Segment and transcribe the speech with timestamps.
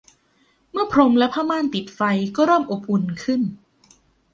[0.71, 2.01] เมื่อพรมและผ้าม่านติดไฟ
[2.35, 3.41] ก็เริ่มอบอุ่นขึ้น